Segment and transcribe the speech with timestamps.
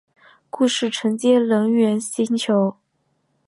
[0.49, 2.75] 故事承接人猿星球。